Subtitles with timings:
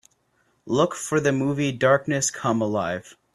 [0.65, 3.15] Look for the movie Darkness Come Alive